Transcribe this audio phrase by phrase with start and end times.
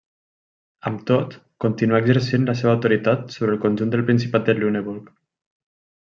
[0.89, 1.33] Amb tot,
[1.65, 5.13] continuà exercint la seva autoritat sobre el conjunt del principat de Lüneburg.